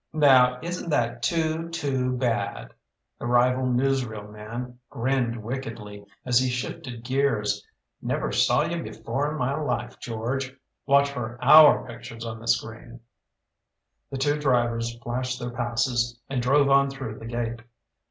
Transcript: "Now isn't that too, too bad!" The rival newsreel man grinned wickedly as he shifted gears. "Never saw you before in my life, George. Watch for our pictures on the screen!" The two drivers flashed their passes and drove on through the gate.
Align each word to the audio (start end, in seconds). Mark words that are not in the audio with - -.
"Now 0.13 0.59
isn't 0.63 0.89
that 0.89 1.21
too, 1.21 1.69
too 1.69 2.13
bad!" 2.17 2.73
The 3.19 3.27
rival 3.27 3.67
newsreel 3.67 4.31
man 4.31 4.79
grinned 4.89 5.43
wickedly 5.43 6.03
as 6.25 6.39
he 6.39 6.49
shifted 6.49 7.03
gears. 7.03 7.63
"Never 8.01 8.31
saw 8.31 8.63
you 8.63 8.81
before 8.81 9.29
in 9.31 9.37
my 9.37 9.53
life, 9.53 9.99
George. 9.99 10.55
Watch 10.87 11.11
for 11.11 11.37
our 11.43 11.85
pictures 11.85 12.25
on 12.25 12.39
the 12.39 12.47
screen!" 12.47 13.01
The 14.09 14.17
two 14.17 14.39
drivers 14.39 14.97
flashed 15.03 15.39
their 15.39 15.51
passes 15.51 16.19
and 16.27 16.41
drove 16.41 16.67
on 16.71 16.89
through 16.89 17.19
the 17.19 17.27
gate. 17.27 17.59